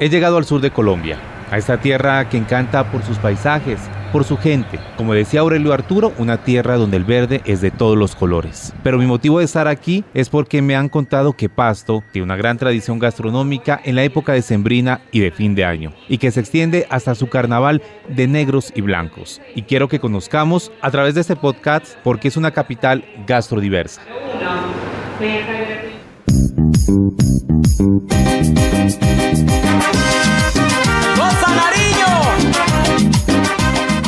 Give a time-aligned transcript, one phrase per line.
[0.00, 1.18] He llegado al sur de Colombia,
[1.50, 3.80] a esta tierra que encanta por sus paisajes,
[4.12, 4.78] por su gente.
[4.96, 8.72] Como decía Aurelio Arturo, una tierra donde el verde es de todos los colores.
[8.84, 12.36] Pero mi motivo de estar aquí es porque me han contado que Pasto tiene una
[12.36, 16.30] gran tradición gastronómica en la época de sembrina y de fin de año, y que
[16.30, 19.40] se extiende hasta su carnaval de negros y blancos.
[19.56, 24.00] Y quiero que conozcamos a través de este podcast porque es una capital gastrodiversa.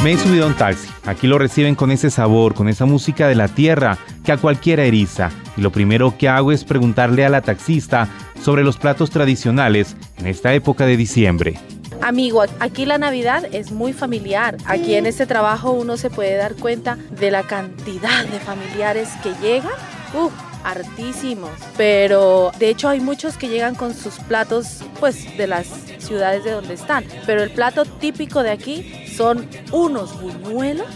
[0.02, 0.88] Me he subido a un taxi.
[1.04, 4.84] Aquí lo reciben con ese sabor, con esa música de la tierra que a cualquiera
[4.84, 5.30] eriza.
[5.58, 8.08] Y lo primero que hago es preguntarle a la taxista
[8.42, 11.60] sobre los platos tradicionales en esta época de diciembre.
[12.00, 14.56] Amigo, aquí la Navidad es muy familiar.
[14.64, 19.34] Aquí en este trabajo uno se puede dar cuenta de la cantidad de familiares que
[19.42, 19.74] llegan.
[20.14, 20.32] Uf,
[20.64, 21.50] hartísimos.
[21.76, 25.66] Pero de hecho hay muchos que llegan con sus platos pues de las
[25.98, 27.04] ciudades de donde están.
[27.26, 30.88] Pero el plato típico de aquí son unos buñuelos,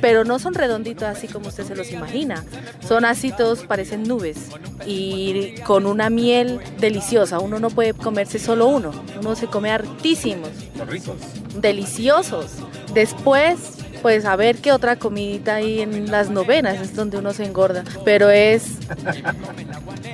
[0.00, 2.44] pero no son redonditos así como usted se los imagina.
[2.86, 4.48] Son así todos, parecen nubes
[4.86, 7.38] y con una miel deliciosa.
[7.38, 10.50] Uno no puede comerse solo uno, uno se come hartísimos.
[10.86, 11.16] ricos.
[11.60, 12.52] Deliciosos.
[12.94, 17.44] Después pues a ver qué otra comidita hay en las novenas, es donde uno se
[17.44, 17.84] engorda.
[18.04, 18.78] Pero es.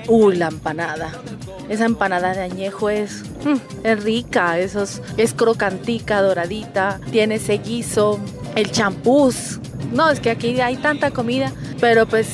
[0.08, 1.10] Uy, la empanada.
[1.68, 8.20] Esa empanada de añejo es, mm, es rica, esos, es crocantica, doradita, tiene ese guiso,
[8.54, 9.60] el champús.
[9.92, 12.28] No, es que aquí hay tanta comida, pero pues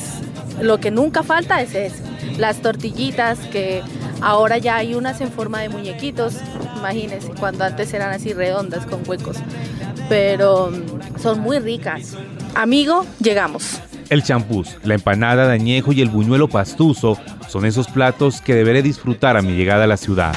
[0.61, 2.03] lo que nunca falta es eso.
[2.37, 3.81] Las tortillitas que
[4.21, 6.35] ahora ya hay unas en forma de muñequitos,
[6.77, 9.37] imagínense, cuando antes eran así redondas con huecos.
[10.09, 10.71] Pero
[11.21, 12.17] son muy ricas.
[12.55, 13.81] Amigo, llegamos.
[14.09, 17.17] El champús, la empanada de añejo y el buñuelo pastuso
[17.47, 20.35] son esos platos que deberé disfrutar a mi llegada a la ciudad.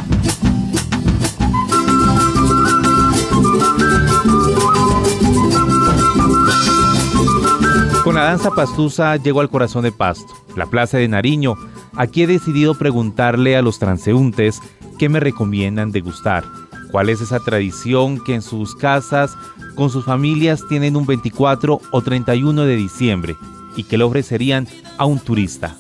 [8.04, 11.56] Con la danza pastusa llego al corazón de Pasto, la plaza de Nariño.
[11.96, 14.60] Aquí he decidido preguntarle a los transeúntes
[14.98, 16.44] qué me recomiendan degustar.
[16.94, 19.36] ¿Cuál es esa tradición que en sus casas,
[19.74, 23.36] con sus familias, tienen un 24 o 31 de diciembre
[23.74, 25.74] y que le ofrecerían a un turista?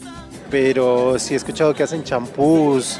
[0.50, 2.98] Pero sí he escuchado que hacen champús,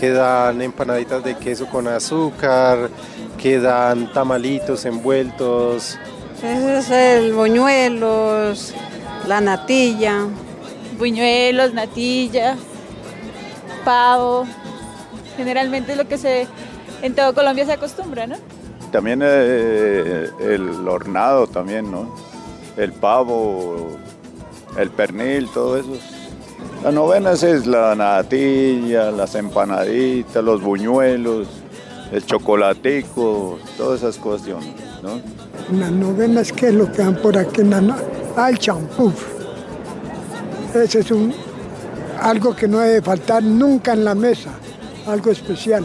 [0.00, 2.88] que dan empanaditas de queso con azúcar,
[3.36, 5.98] que dan tamalitos envueltos.
[6.38, 8.72] Ese es el boñuelos,
[9.28, 10.28] la natilla.
[10.98, 12.56] Buñuelos, natilla,
[13.84, 14.46] pavo.
[15.36, 16.48] Generalmente es lo que se
[17.02, 18.36] en todo Colombia se acostumbra, ¿no?
[18.92, 22.14] También eh, el hornado también, ¿no?
[22.76, 23.96] El pavo,
[24.76, 25.96] el pernil, todo eso.
[26.82, 31.48] La novena es la natilla, las empanaditas, los buñuelos,
[32.10, 35.20] el chocolatico, todas esas cuestiones, ¿no?
[35.78, 37.62] Las novenas, ¿qué es lo que dan por aquí?
[38.36, 39.12] Al champú.
[40.74, 41.32] Ese es un,
[42.20, 44.50] algo que no debe faltar nunca en la mesa,
[45.06, 45.84] algo especial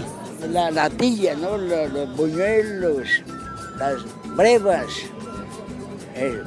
[0.52, 1.58] la natilla, ¿no?
[1.58, 3.08] los, buñuelos,
[3.78, 3.96] las
[4.36, 4.88] brevas,
[6.16, 6.42] eh,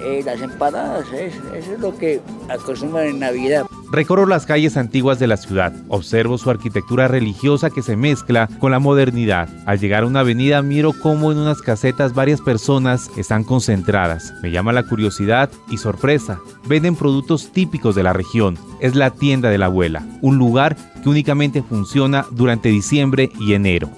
[0.00, 3.66] eh, las empanadas, eso es lo que acostumbran en Navidad.
[3.94, 8.72] Recorro las calles antiguas de la ciudad, observo su arquitectura religiosa que se mezcla con
[8.72, 9.48] la modernidad.
[9.66, 14.34] Al llegar a una avenida miro cómo en unas casetas varias personas están concentradas.
[14.42, 16.40] Me llama la curiosidad y sorpresa.
[16.66, 18.58] Venden productos típicos de la región.
[18.80, 23.90] Es la tienda de la abuela, un lugar que únicamente funciona durante diciembre y enero.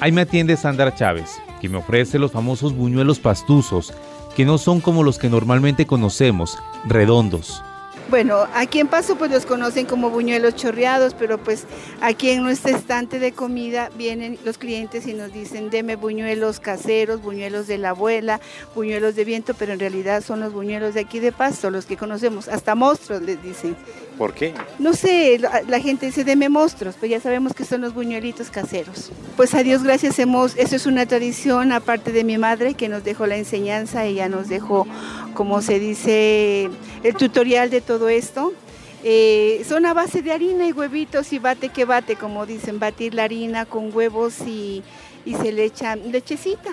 [0.00, 3.92] Ahí me atiende Sandra Chávez, que me ofrece los famosos buñuelos pastuzos,
[4.34, 6.56] que no son como los que normalmente conocemos,
[6.86, 7.62] redondos.
[8.08, 11.66] Bueno, aquí en Paso pues los conocen como buñuelos chorreados, pero pues
[12.00, 17.20] aquí en nuestro estante de comida vienen los clientes y nos dicen, deme buñuelos caseros,
[17.20, 18.40] buñuelos de la abuela,
[18.74, 21.98] buñuelos de viento, pero en realidad son los buñuelos de aquí de Pasto, los que
[21.98, 23.76] conocemos, hasta monstruos les dicen.
[24.20, 24.52] ¿Por qué?
[24.78, 29.10] No sé, la, gente dice, deme monstruos, pues ya sabemos que son los buñuelitos caseros.
[29.34, 33.02] Pues a Dios gracias hemos, eso es una tradición, aparte de mi madre que nos
[33.02, 34.86] dejó la enseñanza, ella nos dejó,
[35.32, 36.68] como se dice,
[37.02, 38.52] el tutorial de todo esto.
[39.04, 43.14] Eh, son a base de harina y huevitos y bate que bate, como dicen, batir
[43.14, 44.82] la harina con huevos y,
[45.24, 46.72] se le echa lechecita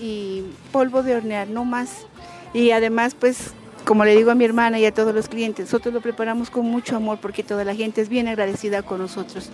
[0.00, 0.42] y
[0.72, 2.06] polvo de hornear, no más.
[2.54, 3.52] Y además, pues,
[3.84, 6.66] como le digo a mi hermana y a todos los clientes, nosotros lo preparamos con
[6.66, 9.50] mucho amor porque toda la gente es bien agradecida con nosotros.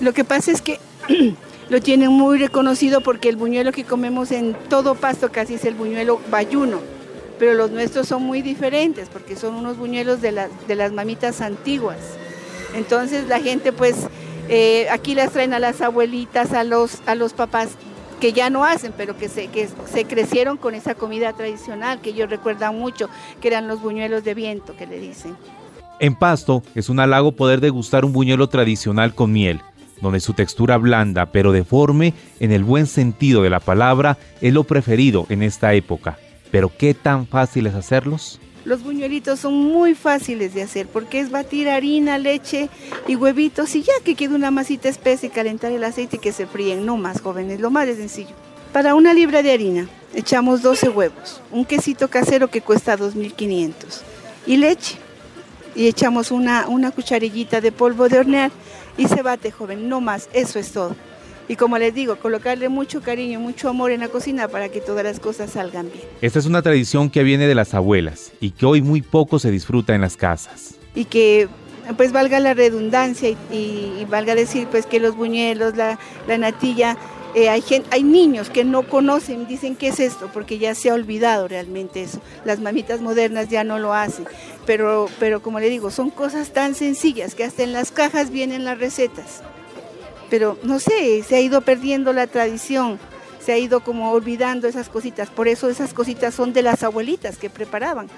[0.00, 0.78] Lo que pasa es que
[1.68, 5.74] lo tienen muy reconocido porque el buñuelo que comemos en todo pasto casi es el
[5.74, 6.80] buñuelo bayuno,
[7.38, 11.98] pero los nuestros son muy diferentes porque son unos buñuelos de, de las mamitas antiguas.
[12.74, 13.96] Entonces la gente pues
[14.48, 17.70] eh, aquí las traen a las abuelitas, a los, a los papás
[18.20, 22.10] que ya no hacen, pero que se, que se crecieron con esa comida tradicional que
[22.10, 23.08] ellos recuerdan mucho,
[23.40, 25.36] que eran los buñuelos de viento que le dicen.
[26.00, 29.60] En Pasto es un halago poder degustar un buñuelo tradicional con miel,
[30.00, 34.64] donde su textura blanda pero deforme en el buen sentido de la palabra es lo
[34.64, 36.18] preferido en esta época.
[36.50, 38.40] Pero ¿qué tan fácil es hacerlos?
[38.64, 42.68] Los buñuelitos son muy fáciles de hacer porque es batir harina, leche
[43.06, 46.32] y huevitos y ya que quede una masita espesa y calentar el aceite y que
[46.32, 48.34] se fríen, no más jóvenes, lo más sencillo.
[48.72, 53.72] Para una libra de harina echamos 12 huevos, un quesito casero que cuesta 2.500
[54.46, 54.96] y leche.
[55.74, 58.50] Y echamos una, una cucharillita de polvo de hornear
[58.96, 60.96] y se bate, joven, no más, eso es todo.
[61.48, 65.02] Y como les digo, colocarle mucho cariño, mucho amor en la cocina para que todas
[65.02, 66.04] las cosas salgan bien.
[66.20, 69.50] Esta es una tradición que viene de las abuelas y que hoy muy poco se
[69.50, 70.74] disfruta en las casas.
[70.94, 71.48] Y que
[71.96, 75.98] pues valga la redundancia y, valga decir pues que los buñuelos, la,
[76.38, 76.98] natilla,
[77.34, 80.94] eh, hay, hay niños que no conocen, dicen qué es esto, porque ya se ha
[80.94, 82.20] olvidado realmente eso.
[82.44, 84.26] Las mamitas modernas ya no lo hacen,
[84.66, 88.66] pero, pero como le digo, son cosas tan sencillas que hasta en las cajas vienen
[88.66, 89.42] las recetas
[90.30, 92.98] pero no sé, se ha ido perdiendo la tradición,
[93.40, 97.38] se ha ido como olvidando esas cositas, por eso esas cositas son de las abuelitas
[97.38, 98.08] que preparaban.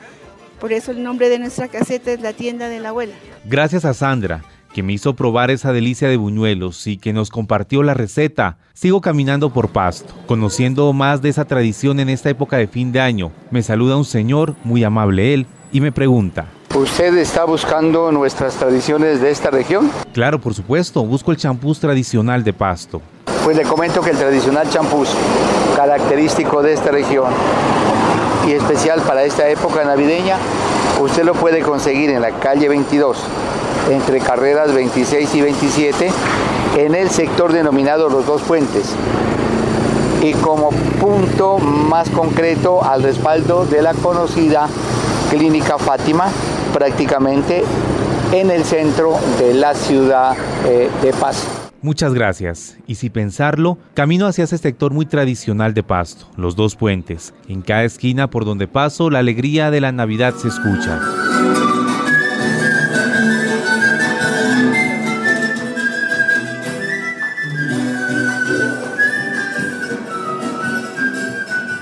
[0.61, 3.15] Por eso el nombre de nuestra caseta es la tienda de la abuela.
[3.47, 7.83] Gracias a Sandra, que me hizo probar esa delicia de buñuelos y que nos compartió
[7.83, 8.59] la receta.
[8.75, 13.01] Sigo caminando por Pasto, conociendo más de esa tradición en esta época de fin de
[13.01, 13.33] año.
[13.51, 19.21] Me saluda un señor, muy amable él, y me pregunta, ¿Usted está buscando nuestras tradiciones
[19.21, 19.91] de esta región?
[20.13, 23.03] Claro, por supuesto, busco el champús tradicional de Pasto.
[23.43, 25.09] Pues le comento que el tradicional champús,
[25.75, 27.33] característico de esta región
[28.47, 30.37] y especial para esta época navideña,
[31.03, 33.19] usted lo puede conseguir en la calle 22,
[33.91, 36.11] entre carreras 26 y 27,
[36.77, 38.95] en el sector denominado Los Dos Puentes.
[40.23, 40.71] Y como
[41.01, 44.69] punto más concreto al respaldo de la conocida
[45.31, 46.29] Clínica Fátima,
[46.73, 47.63] prácticamente
[48.33, 50.37] en el centro de la ciudad
[50.67, 51.71] eh, de Pasto.
[51.83, 52.77] Muchas gracias.
[52.87, 57.33] Y si pensarlo, camino hacia ese sector muy tradicional de Pasto, los dos puentes.
[57.49, 61.01] En cada esquina por donde paso, la alegría de la Navidad se escucha.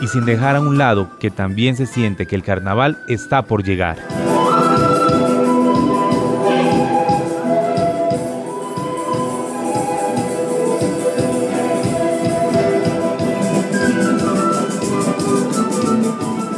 [0.01, 3.65] Y sin dejar a un lado que también se siente que el carnaval está por
[3.65, 3.99] llegar.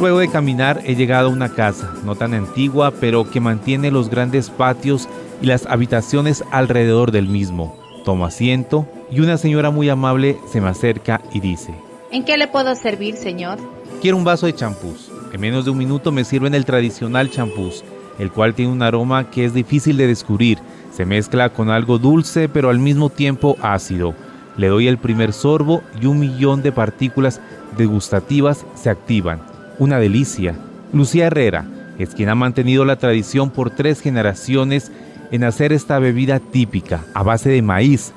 [0.01, 4.09] Luego de caminar he llegado a una casa, no tan antigua, pero que mantiene los
[4.09, 5.07] grandes patios
[5.43, 7.77] y las habitaciones alrededor del mismo.
[8.03, 11.75] Tomo asiento y una señora muy amable se me acerca y dice,
[12.11, 13.59] ¿En qué le puedo servir, señor?
[14.01, 15.11] Quiero un vaso de champús.
[15.31, 17.83] En menos de un minuto me sirven el tradicional champús,
[18.17, 20.57] el cual tiene un aroma que es difícil de descubrir.
[20.91, 24.15] Se mezcla con algo dulce pero al mismo tiempo ácido.
[24.57, 27.39] Le doy el primer sorbo y un millón de partículas
[27.77, 30.55] degustativas se activan una delicia.
[30.93, 31.65] Lucía Herrera
[31.97, 34.91] es quien ha mantenido la tradición por tres generaciones
[35.31, 38.11] en hacer esta bebida típica a base de maíz,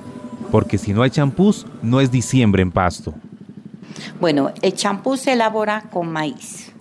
[0.50, 3.14] porque si no hay champús, no es diciembre en pasto.
[4.20, 6.72] Bueno, el champú se elabora con maíz.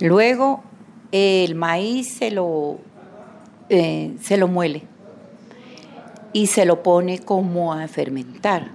[0.00, 0.62] Luego
[1.12, 2.78] el maíz se lo,
[3.68, 4.82] eh, se lo muele
[6.32, 8.68] y se lo pone como a fermentar,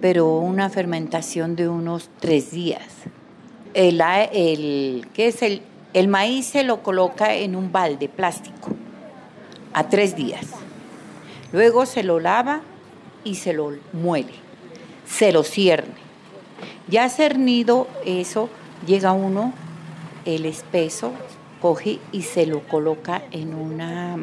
[0.00, 2.82] pero una fermentación de unos tres días
[3.74, 4.00] el,
[4.32, 5.62] el, ¿qué es el,
[5.94, 8.70] el maíz se lo coloca en un balde plástico
[9.72, 10.46] a tres días.
[11.52, 12.60] Luego se lo lava
[13.24, 14.32] y se lo muele,
[15.06, 15.94] se lo cierne.
[16.88, 18.48] Ya cernido eso,
[18.86, 19.52] llega uno,
[20.24, 21.12] el espeso,
[21.60, 24.16] coge y se lo coloca en una,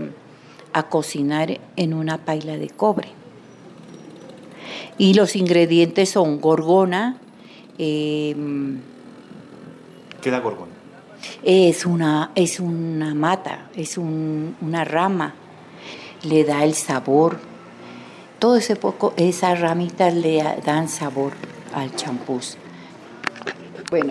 [0.74, 3.10] a cocinar en una paila de cobre.
[4.98, 7.18] Y los ingredientes son gorgona,
[7.78, 8.36] eh,
[10.26, 10.72] ¿Qué da gorgona?
[11.44, 15.36] Es una, es una mata, es una rama,
[16.24, 17.38] le da el sabor.
[18.40, 21.34] Todo ese poco, esas ramitas le dan sabor
[21.76, 22.58] al champús.
[23.92, 24.10] Bueno,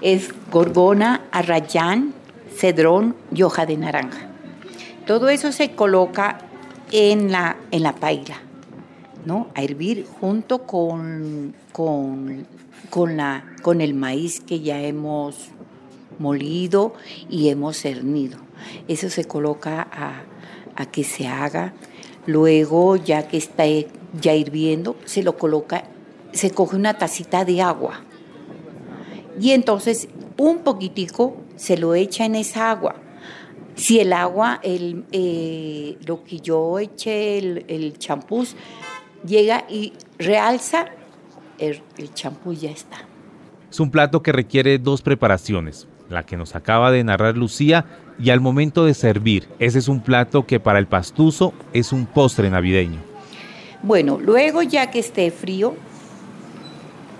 [0.00, 2.14] es gorgona, arrayán,
[2.56, 4.28] cedrón y hoja de naranja.
[5.08, 6.38] Todo eso se coloca
[6.92, 8.36] en la, en la paila,
[9.24, 9.48] ¿no?
[9.54, 12.46] A hervir junto con, con,
[12.90, 15.48] con, la, con el maíz que ya hemos
[16.18, 16.94] molido
[17.28, 18.38] y hemos cernido.
[18.88, 20.22] Eso se coloca a,
[20.76, 21.72] a que se haga.
[22.26, 23.64] Luego, ya que está
[24.20, 25.84] ya hirviendo, se lo coloca,
[26.32, 28.04] se coge una tacita de agua.
[29.40, 32.96] Y entonces un poquitico se lo echa en esa agua.
[33.74, 38.54] Si el agua, el, eh, lo que yo eché, el champús,
[39.24, 40.86] llega y realza,
[41.58, 41.82] el
[42.14, 42.98] champú ya está.
[43.72, 47.86] Es un plato que requiere dos preparaciones, la que nos acaba de narrar Lucía
[48.18, 49.48] y al momento de servir.
[49.58, 53.00] Ese es un plato que para el pastuso es un postre navideño.
[53.82, 55.74] Bueno, luego ya que esté frío,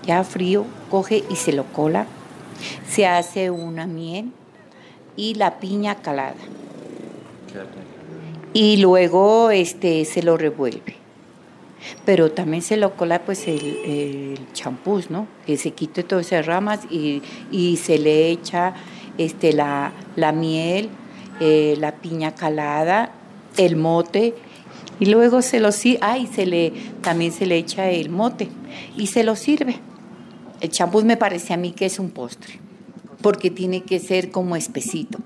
[0.05, 2.05] ya frío, coge y se lo cola.
[2.87, 4.31] Se hace una miel
[5.15, 6.35] y la piña calada.
[8.53, 11.02] Y luego este, se lo revuelve.
[12.05, 15.27] Pero también se lo cola pues el champús, ¿no?
[15.45, 17.21] Que se quite todas esas ramas y,
[17.51, 18.73] y se le echa
[19.17, 20.89] este, la, la miel,
[21.39, 23.11] eh, la piña calada,
[23.57, 24.33] el mote
[24.99, 25.69] y luego se lo
[26.01, 26.71] ay, se le
[27.01, 28.49] también se le echa el mote
[28.95, 29.79] y se lo sirve.
[30.61, 32.59] El champús me parece a mí que es un postre
[33.21, 35.19] porque tiene que ser como espesito.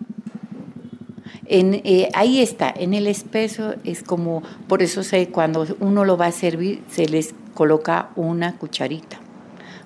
[1.50, 6.28] Eh, ahí está, en el espeso es como, por eso sé, cuando uno lo va
[6.28, 9.20] a servir se les coloca una cucharita.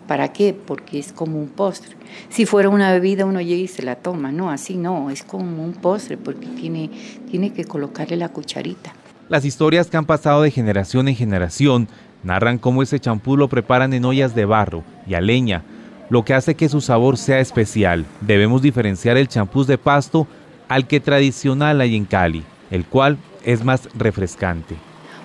[0.07, 0.53] ¿Para qué?
[0.53, 1.95] Porque es como un postre.
[2.29, 5.63] Si fuera una bebida uno llega y se la toma, no, así no, es como
[5.63, 6.89] un postre porque tiene,
[7.29, 8.93] tiene que colocarle la cucharita.
[9.29, 11.87] Las historias que han pasado de generación en generación
[12.23, 15.63] narran cómo ese champú lo preparan en ollas de barro y a leña,
[16.09, 18.05] lo que hace que su sabor sea especial.
[18.19, 20.27] Debemos diferenciar el champús de pasto
[20.71, 24.75] al que tradicional hay en Cali, el cual es más refrescante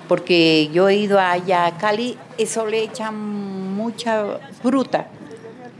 [0.08, 5.08] porque yo he ido allá a Cali, eso le echan mucha fruta,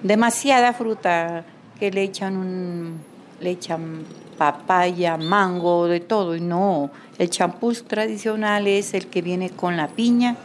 [0.03, 1.45] demasiada fruta,
[1.79, 3.01] que le echan un,
[3.41, 4.05] le echan
[4.37, 9.89] papaya, mango, de todo, y no, el champús tradicional es el que viene con la
[9.89, 10.37] piña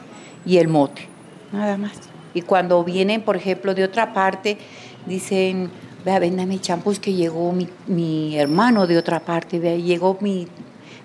[0.46, 1.08] y el mote,
[1.51, 1.94] nada más.
[2.34, 4.58] Y cuando vienen, por ejemplo, de otra parte,
[5.06, 5.70] dicen,
[6.05, 10.48] vea, véndame champús que llegó mi, mi hermano de otra parte, vea, llegó mi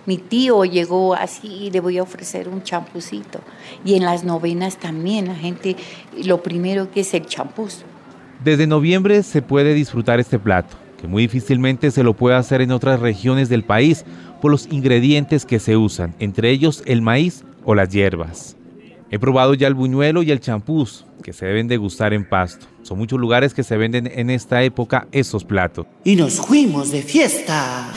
[0.06, 3.40] mi tío llegó así y le voy a ofrecer un champucito.
[3.84, 5.76] Y en las novenas también la gente,
[6.24, 7.84] lo primero que es el champús.
[8.42, 12.70] Desde noviembre se puede disfrutar este plato, que muy difícilmente se lo puede hacer en
[12.70, 14.04] otras regiones del país
[14.40, 18.56] por los ingredientes que se usan, entre ellos el maíz o las hierbas.
[19.10, 22.66] He probado ya el buñuelo y el champús, que se deben degustar en Pasto.
[22.82, 25.87] Son muchos lugares que se venden en esta época esos platos.
[26.04, 27.92] Y nos fuimos de fiesta.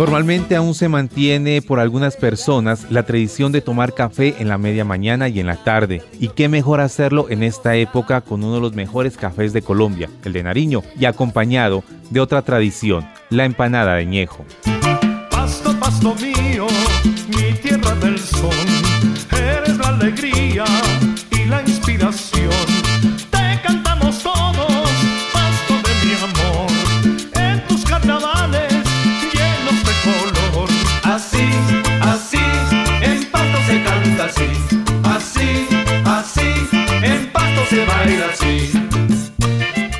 [0.00, 4.82] Normalmente aún se mantiene por algunas personas la tradición de tomar café en la media
[4.82, 6.02] mañana y en la tarde.
[6.18, 10.08] Y qué mejor hacerlo en esta época con uno de los mejores cafés de Colombia,
[10.24, 14.46] el de Nariño, y acompañado de otra tradición, la empanada de ñejo.
[15.30, 16.66] Pasto, pasto mío,
[17.28, 18.48] mi tierra del sol,
[19.32, 20.64] eres la alegría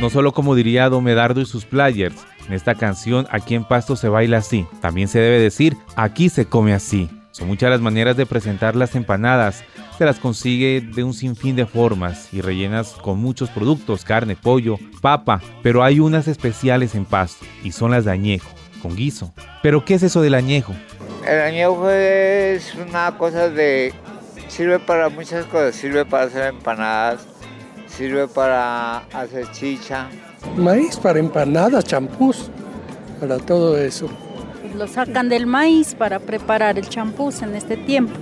[0.01, 2.17] No solo como diría Don Medardo y sus players,
[2.47, 6.47] en esta canción Aquí en Pasto se baila así, también se debe decir Aquí se
[6.47, 7.11] come así.
[7.33, 9.63] Son muchas las maneras de presentar las empanadas,
[9.99, 14.79] se las consigue de un sinfín de formas y rellenas con muchos productos, carne, pollo,
[15.03, 18.49] papa, pero hay unas especiales en Pasto y son las de añejo,
[18.83, 19.33] con guiso.
[19.63, 20.75] ¿Pero qué es eso del añejo?
[21.27, 23.93] El añejo es una cosa de...
[24.49, 27.27] sirve para muchas cosas, sirve para hacer empanadas,
[28.01, 30.09] sirve para hacer chicha.
[30.57, 32.51] Maíz para empanadas, champús,
[33.21, 34.09] para todo eso.
[34.75, 38.15] Lo sacan del maíz para preparar el champús en este tiempo,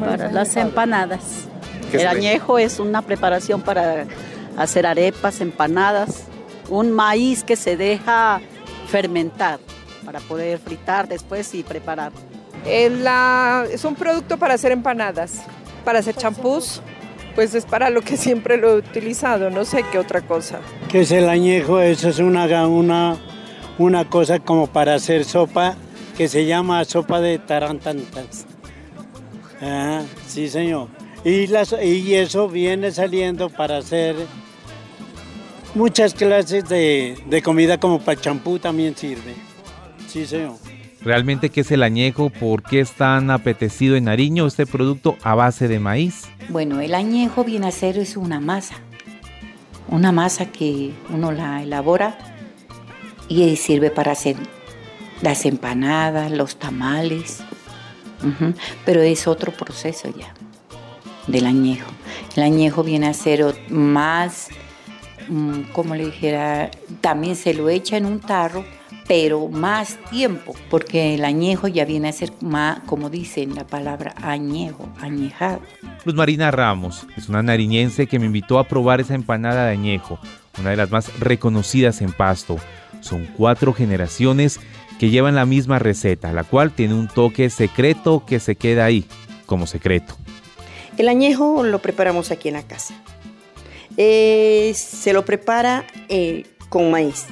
[0.00, 1.48] para las empanadas.
[1.92, 4.06] El añejo es una preparación para
[4.56, 6.22] hacer arepas, empanadas,
[6.70, 8.40] un maíz que se deja
[8.86, 9.60] fermentar
[10.02, 12.12] para poder fritar después y preparar.
[12.64, 15.42] Es, la, es un producto para hacer empanadas,
[15.84, 16.80] para hacer champús,
[17.40, 20.60] pues es para lo que siempre lo he utilizado, no sé qué otra cosa.
[20.90, 21.80] ¿Qué es el añejo?
[21.80, 23.16] Eso es una, una,
[23.78, 25.74] una cosa como para hacer sopa
[26.18, 28.44] que se llama sopa de tarantantas.
[29.62, 30.88] Ah, sí, señor.
[31.24, 34.16] Y, las, y eso viene saliendo para hacer
[35.74, 39.34] muchas clases de, de comida como para champú también sirve.
[40.08, 40.56] Sí, señor.
[41.02, 42.28] ¿Realmente qué es el añejo?
[42.28, 46.28] ¿Por qué es tan apetecido en Nariño este producto a base de maíz?
[46.48, 48.74] Bueno, el añejo viene a ser es una masa.
[49.88, 52.18] Una masa que uno la elabora
[53.28, 54.36] y sirve para hacer
[55.22, 57.42] las empanadas, los tamales.
[58.84, 60.34] Pero es otro proceso ya
[61.26, 61.90] del añejo.
[62.36, 64.48] El añejo viene a ser más,
[65.28, 68.64] mm, como le dijera, también se lo echa en un tarro,
[69.10, 74.14] pero más tiempo, porque el añejo ya viene a ser más, como dicen la palabra
[74.22, 75.62] añejo, añejado.
[76.04, 80.20] Luz Marina Ramos es una nariñense que me invitó a probar esa empanada de añejo,
[80.60, 82.58] una de las más reconocidas en Pasto.
[83.00, 84.60] Son cuatro generaciones
[85.00, 89.06] que llevan la misma receta, la cual tiene un toque secreto que se queda ahí,
[89.44, 90.14] como secreto.
[90.98, 92.94] El añejo lo preparamos aquí en la casa.
[93.96, 97.26] Eh, se lo prepara eh, con maíz.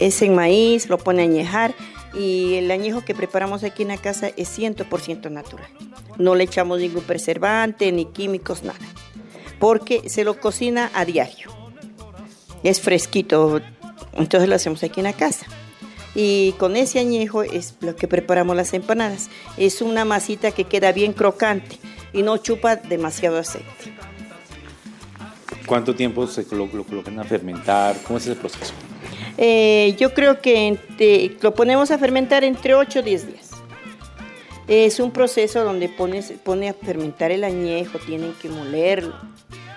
[0.00, 1.74] Es en maíz, lo pone a añejar
[2.14, 5.68] y el añejo que preparamos aquí en la casa es 100% natural.
[6.18, 8.78] No le echamos ningún preservante, ni químicos, nada.
[9.58, 11.50] Porque se lo cocina a diario.
[12.62, 13.60] Es fresquito,
[14.14, 15.46] entonces lo hacemos aquí en la casa.
[16.14, 19.28] Y con ese añejo es lo que preparamos las empanadas.
[19.56, 21.78] Es una masita que queda bien crocante
[22.12, 23.68] y no chupa demasiado aceite.
[25.66, 27.96] ¿Cuánto tiempo se lo, colocan a fermentar?
[28.02, 28.72] ¿Cómo es ese proceso?
[29.38, 30.78] Eh, yo creo que
[31.40, 33.50] lo ponemos a fermentar entre 8 o 10 días.
[34.68, 39.14] Es un proceso donde pones, pone a fermentar el añejo, tienen que molerlo,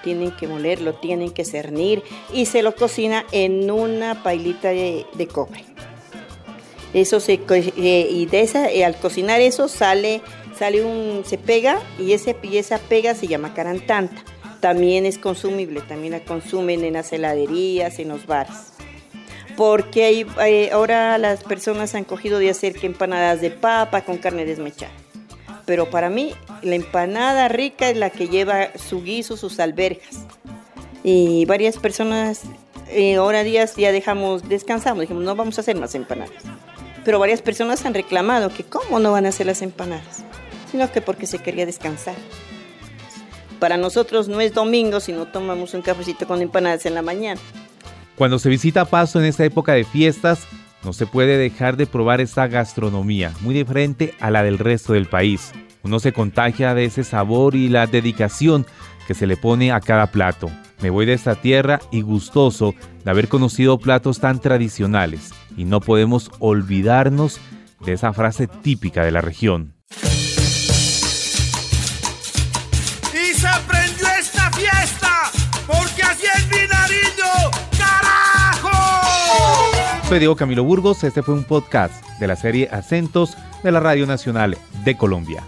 [0.04, 5.28] tienen que molerlo, tienen que cernir y se lo cocina en una pailita de, de
[5.28, 5.66] cobre.
[6.94, 10.22] Eso se eh, y de esa eh, al cocinar eso sale
[10.58, 14.24] sale un se pega y ese y esa pega se llama carantanta.
[14.60, 18.73] También es consumible, también la consumen en las heladerías, en los bares.
[19.56, 24.18] Porque hay- hay- ahora las personas han cogido de hacer que empanadas de papa con
[24.18, 24.92] carne desmechada.
[25.66, 30.26] Pero para mí la empanada rica es la que lleva su guiso, sus alberjas.
[31.04, 32.42] Y varias personas
[32.90, 36.32] eh, ahora días ya dejamos, descansamos, dijimos no vamos a hacer más empanadas.
[37.06, 40.24] Pero varias personas han reclamado que cómo no van a hacer las empanadas,
[40.72, 42.16] sino que porque se quería descansar.
[43.60, 47.40] Para nosotros no es domingo si no tomamos un cafecito con empanadas en la mañana.
[48.16, 50.48] Cuando se visita Pasto en esta época de fiestas,
[50.84, 55.08] no se puede dejar de probar esta gastronomía, muy diferente a la del resto del
[55.08, 55.52] país.
[55.82, 58.66] Uno se contagia de ese sabor y la dedicación
[59.08, 60.50] que se le pone a cada plato.
[60.82, 65.82] Me voy de esta tierra y gustoso de haber conocido platos tan tradicionales y no
[65.82, 67.40] podemos olvidarnos
[67.86, 69.74] de esa frase típica de la región.
[80.14, 84.06] Soy Diego Camilo Burgos, este fue un podcast de la serie Acentos de la Radio
[84.06, 85.44] Nacional de Colombia.